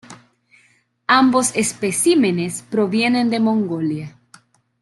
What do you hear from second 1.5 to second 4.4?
especímenes provienen de Mongolia.